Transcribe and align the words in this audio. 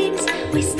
We 0.00 0.62
We 0.62 0.79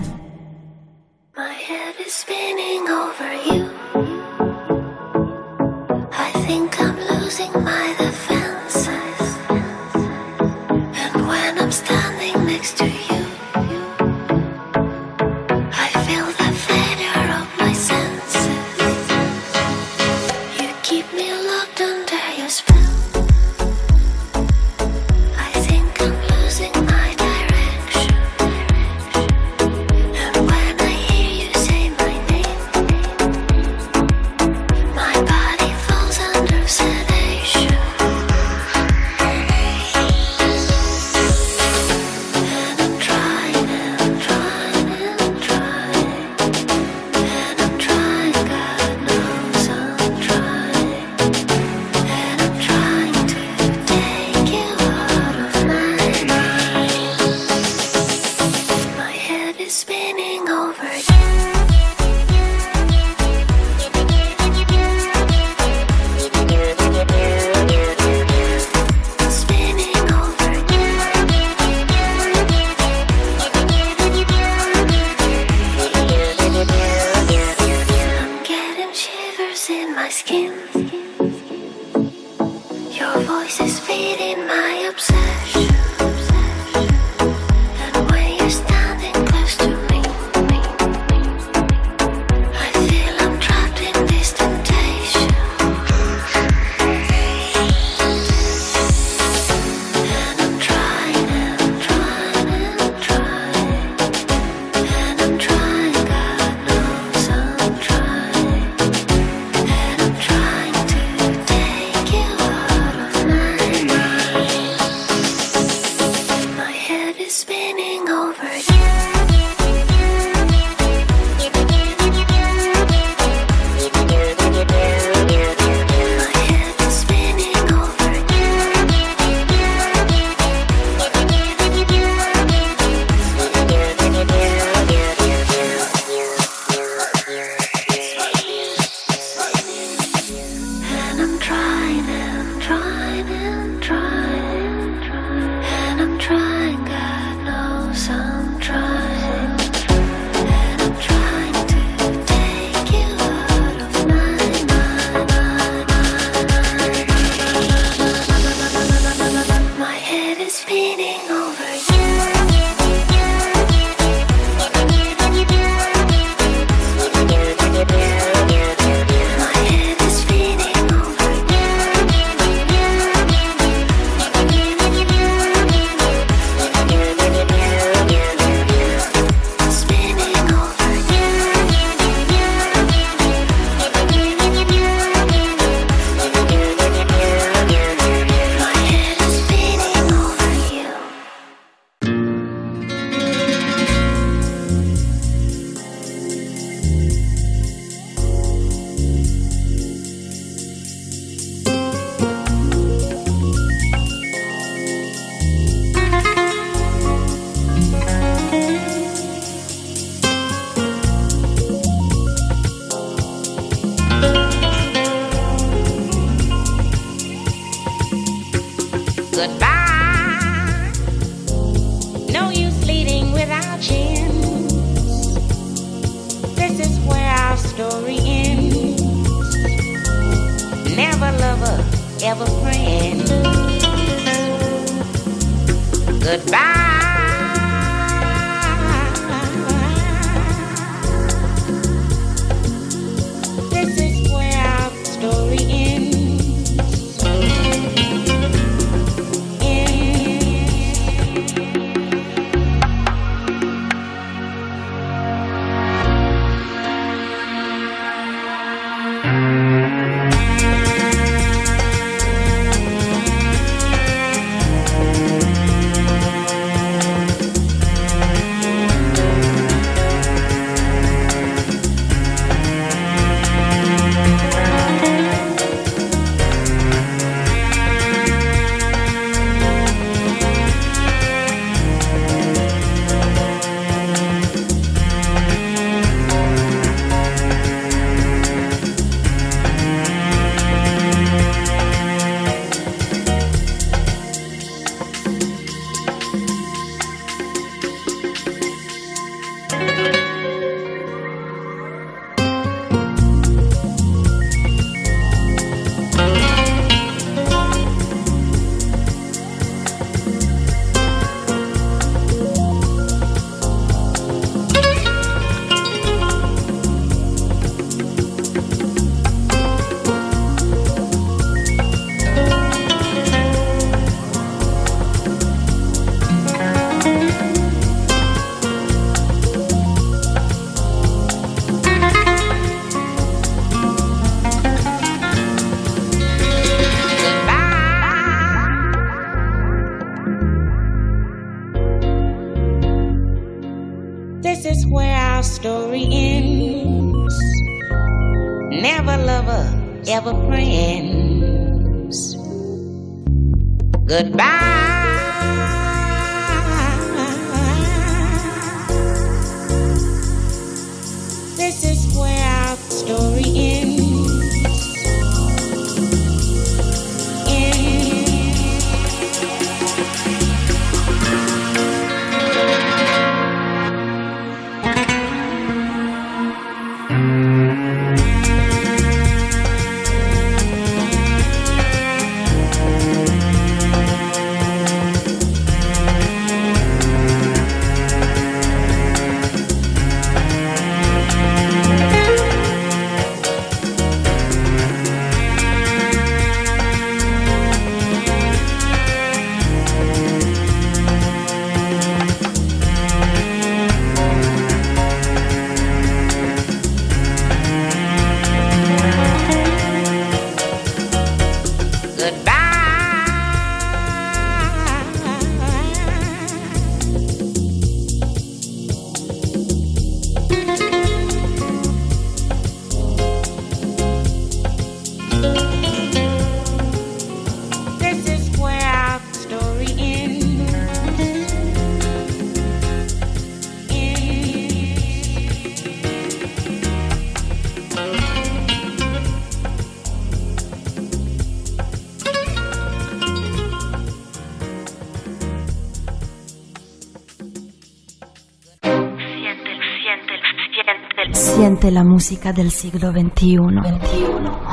La 451.89 452.03
música 452.03 452.53
del 452.53 452.69
siglo 452.69 453.11
XXI. 453.11 453.57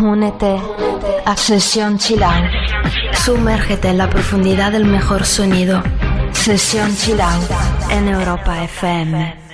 Únete 0.05 0.61
a 1.25 1.35
Sesión 1.35 1.97
Chill 1.99 2.21
Sumérgete 3.15 3.89
en 3.89 3.97
la 3.97 4.11
profundidad 4.11 4.73
del 4.73 4.85
mejor 4.85 5.25
sonido. 5.25 5.83
Sesión 6.33 6.95
Chill 6.95 7.21
en 7.91 8.09
Europa 8.09 8.63
FM. 8.65 9.48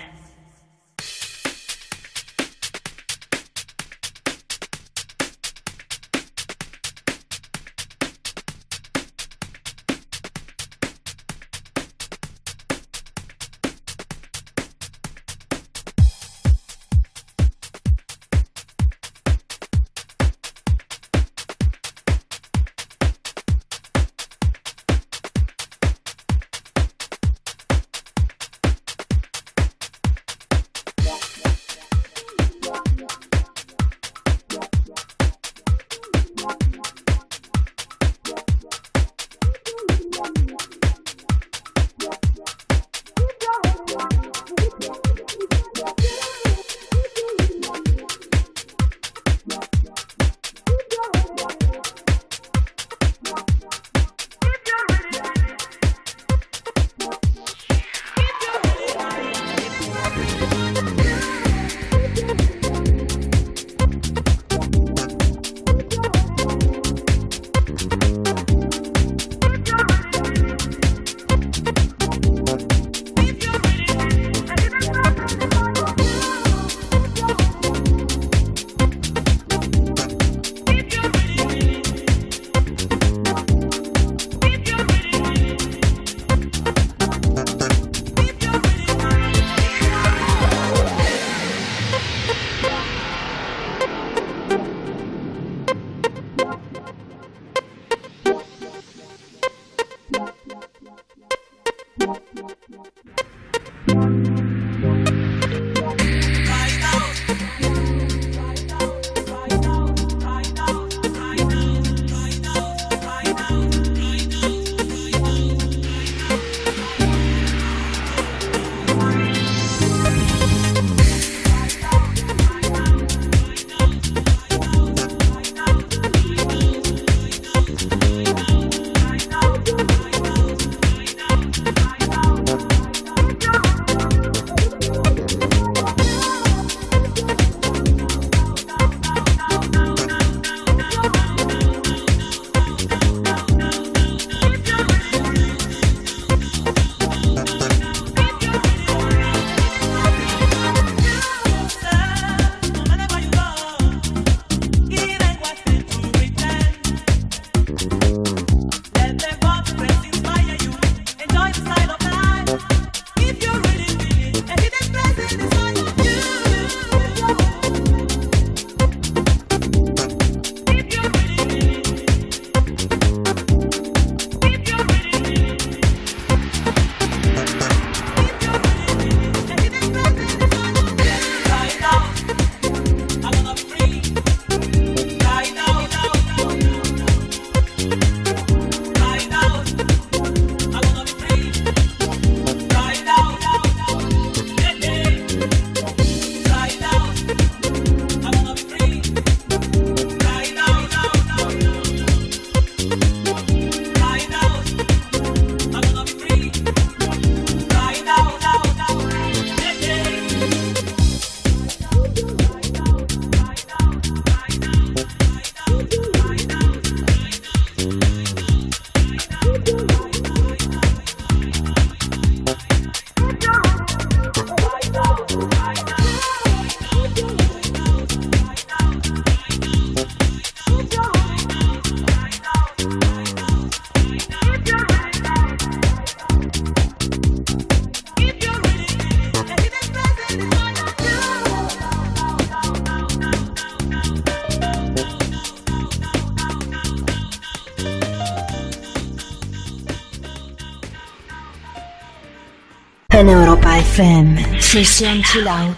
Europa 253.28 253.78
FM. 253.78 254.60
Sesión 254.60 255.22
Chill 255.22 255.48
Out. 255.48 255.76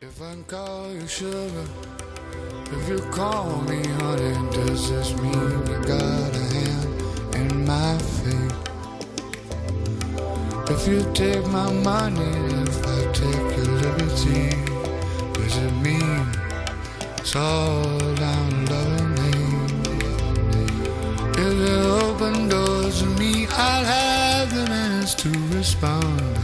If 0.00 0.20
I 0.20 0.34
call 0.46 0.92
you 0.92 1.06
sugar, 1.06 1.66
if 2.72 2.88
you 2.88 2.98
call 3.10 3.60
me 3.68 3.82
honey, 4.00 4.34
does 4.50 4.90
this 4.90 5.14
mean 5.20 5.50
you 5.68 5.78
got 5.86 6.34
a 6.34 6.44
hand 6.54 6.88
in 7.34 7.64
my 7.64 7.98
fate? 8.18 8.54
If 10.70 10.88
you 10.88 11.02
take 11.12 11.46
my 11.48 11.70
money, 11.72 12.34
if 12.66 12.86
I 12.86 13.12
take 13.12 13.56
your 13.56 13.70
liberty, 13.84 14.50
does 15.34 15.56
it 15.56 15.72
mean 15.86 16.26
it's 17.18 17.36
all 17.36 17.98
down 18.14 18.66
loving 18.66 19.10
me? 19.20 19.32
If 21.38 21.54
it 21.70 21.86
open 22.02 22.48
doors 22.48 23.00
to 23.02 23.06
me? 23.18 23.46
I'll 23.50 23.84
have 23.84 24.13
responde. 25.64 26.43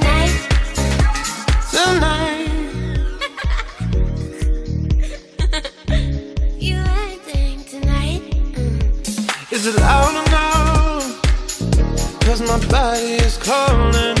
My 12.51 12.59
body 12.67 13.13
is 13.13 13.37
calling 13.37 14.20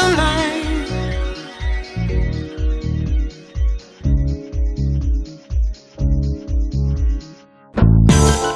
Tonight. 0.00 0.38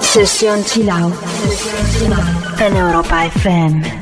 Sesión 0.00 0.64
Chill 0.64 0.90
en 2.58 2.76
Europa 2.76 3.26
FM. 3.26 4.01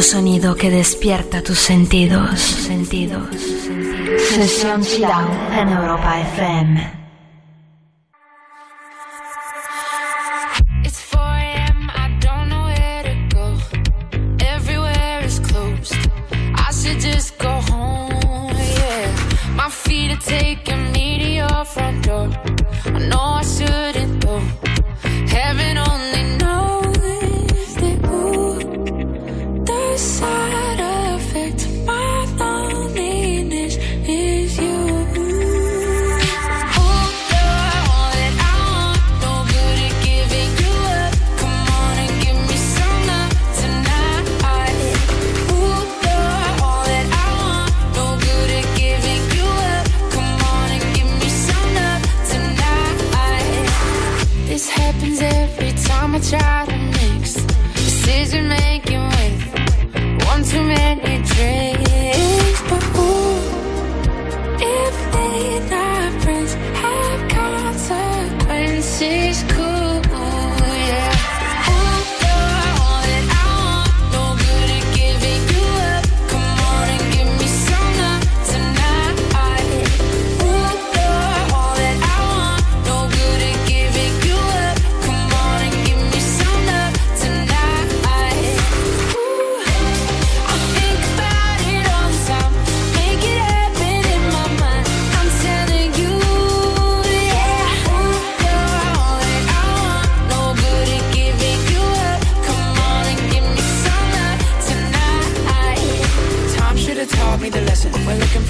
Auténtico 0.00 0.02
sonido 0.02 0.54
que 0.54 0.70
despierta 0.70 1.42
tus 1.42 1.58
sentidos. 1.58 2.40
sentidos. 2.40 3.28
Sesión 4.30 4.82
Chill 4.82 5.04
en 5.52 5.68
Europa 5.68 6.20
FM. 6.20 6.99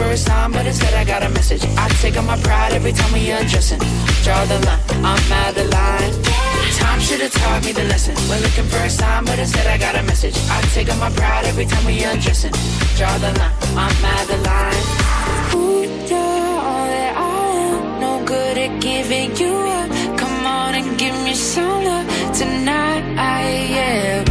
first 0.00 0.26
time, 0.26 0.50
but 0.50 0.66
instead 0.66 0.94
I 0.94 1.04
got 1.04 1.22
a 1.22 1.28
message. 1.28 1.62
I 1.76 1.86
take 2.02 2.16
up 2.16 2.24
my 2.24 2.38
pride 2.48 2.72
every 2.72 2.92
time 2.92 3.12
we 3.12 3.30
undressing. 3.30 3.82
Draw 4.24 4.44
the 4.52 4.58
line, 4.66 4.82
I'm 5.10 5.32
out 5.42 5.56
of 5.62 5.68
line. 5.78 6.12
Time 6.80 7.00
should 7.06 7.20
have 7.20 7.34
taught 7.40 7.62
me 7.66 7.72
the 7.72 7.84
lesson. 7.92 8.14
We're 8.28 8.40
looking 8.46 8.68
first 8.76 8.98
time, 8.98 9.24
but 9.24 9.38
instead 9.38 9.66
I 9.66 9.76
got 9.76 9.94
a 10.00 10.02
message. 10.02 10.36
I 10.56 10.58
take 10.76 10.88
up 10.92 10.98
my 10.98 11.10
pride 11.10 11.44
every 11.44 11.66
time 11.66 11.84
we 11.84 12.02
undressing. 12.02 12.54
Draw 12.98 13.14
the 13.24 13.30
line, 13.40 13.56
I'm 13.84 14.04
out 14.14 14.28
of 14.34 14.40
line. 14.50 14.84
Ooh, 15.54 15.82
you're 16.10 16.56
all 16.70 16.86
that 16.94 17.12
I 17.16 17.46
am. 17.68 18.00
No 18.04 18.12
good 18.24 18.56
at 18.56 18.72
giving 18.80 19.36
you 19.36 19.54
up. 19.78 19.88
Come 20.18 20.46
on 20.46 20.74
and 20.78 20.98
give 20.98 21.16
me 21.26 21.34
some 21.34 21.84
love 21.84 22.06
tonight. 22.40 23.04
I 23.18 23.42
am. 23.88 24.29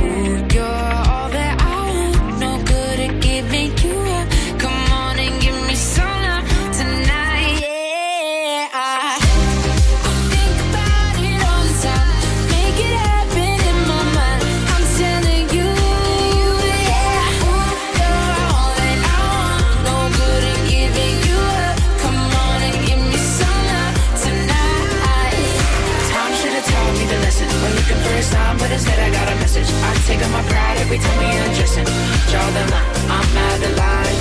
kissing. 31.60 31.90
Draw 32.32 32.48
the 32.56 32.64
line, 32.72 32.90
I'm 33.12 33.38
out 33.46 33.62
of 33.68 33.74
line. 33.76 34.18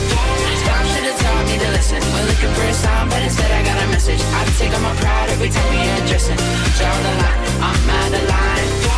Stop, 0.61 0.85
should've 0.91 1.19
taught 1.23 1.45
me 1.47 1.57
to 1.63 1.71
listen. 1.71 2.01
We're 2.13 2.27
looking 2.27 2.53
for 2.57 2.67
a 2.67 2.75
sign, 2.75 3.09
but 3.09 3.23
instead 3.23 3.51
I 3.51 3.63
got 3.63 3.79
a 3.79 3.87
message. 3.95 4.21
I 4.39 4.43
take 4.59 4.75
all 4.75 4.83
my 4.83 4.95
pride 4.97 5.31
every 5.31 5.51
time 5.51 5.71
we're 5.71 6.03
addressing. 6.03 6.41
Draw 6.77 6.95
the 7.07 7.13
line, 7.23 7.41
I'm 7.63 7.91
out 7.99 8.13
of 8.19 8.25
line. 8.29 8.98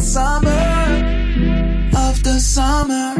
summer 0.00 0.50
of 1.94 2.22
the 2.22 2.38
summer. 2.40 3.19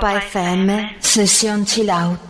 Europa 0.00 0.16
FM, 0.16 0.96
sesión 0.98 1.66
chill 1.66 1.90
out. 1.90 2.29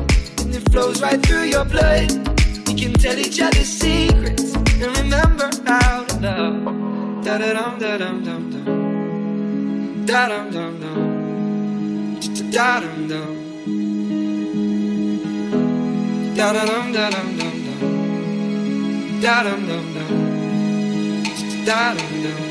it 0.55 0.71
flows 0.71 1.01
right 1.01 1.21
through 1.25 1.43
your 1.43 1.65
blood. 1.65 2.11
We 2.67 2.73
can 2.75 2.93
tell 2.93 3.17
each 3.17 3.39
other 3.41 3.63
secrets 3.63 4.53
and 4.55 4.97
remember 4.97 5.49
how 5.65 6.03
to 6.05 6.19
love. 6.19 7.23
Da 7.23 7.37
da 7.37 7.53
dum 7.53 7.79
da 7.79 7.97
dum 7.97 8.23
dum 8.23 8.51
dum. 8.51 10.05
Da 10.05 10.27
dum 10.27 10.51
dum 10.51 10.79
dum. 10.81 10.99
Da 12.51 12.79
dum 12.81 13.07
dum. 13.07 13.31
Da 16.35 16.53
da 16.53 16.65
dum 16.65 16.91
da 16.93 17.09
dum 17.09 17.37
dum 17.39 17.55
dum. 17.65 19.21
Da 19.21 19.43
dum 19.43 19.67
dum 19.67 19.85
dum. 19.93 20.11
Da 21.65 21.93
dum 21.93 22.23
dum. 22.23 22.50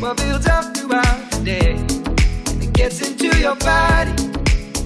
what 0.00 0.16
builds 0.16 0.46
up 0.46 0.76
throughout 0.76 1.30
the 1.30 1.42
day. 1.44 1.72
And 1.72 2.62
it 2.62 2.72
gets 2.72 3.00
into 3.06 3.36
your 3.38 3.56
body, 3.56 4.12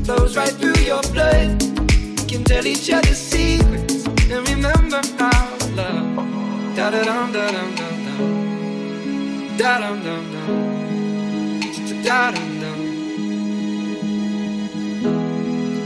flows 0.05 0.37
right 0.37 0.53
through 0.53 0.81
your 0.83 1.03
blood. 1.13 1.63
We 1.63 2.25
can 2.27 2.45
tell 2.45 2.67
each 2.67 2.91
other 2.91 3.15
secrets 3.15 4.07
and 4.07 4.49
remember 4.49 5.01
how 5.19 5.57
love. 5.77 6.77
Da 6.77 6.91
da 6.91 7.03
dum 7.05 7.33
da 7.33 7.51
dum 7.51 7.75
dum 7.75 8.05
dum. 8.07 9.57
Da 9.59 9.79
dum 9.81 10.03
dum 10.03 10.33
dum. 10.33 10.49
Da 12.05 12.31
dum 12.31 12.61
dum. 12.61 12.81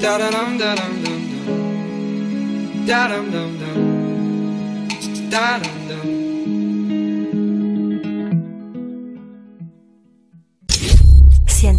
Da 0.00 0.18
da 0.18 0.30
dum 0.30 0.58
da 0.58 0.74
dum 0.76 1.02
dum 1.04 1.22
dum. 1.30 2.86
Da 2.86 3.08
dum 3.08 3.30
dum 3.30 3.58
dum. 3.58 5.30
Da 5.30 5.58
dum 5.58 5.85